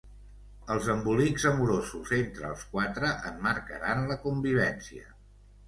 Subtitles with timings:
[0.75, 5.11] Els embolics amorosos entre els quatre en marcaran la convivència.